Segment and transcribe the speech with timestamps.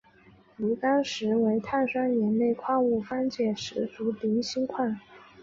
[0.57, 4.97] 炉甘石为碳酸盐类矿物方解石族菱锌矿。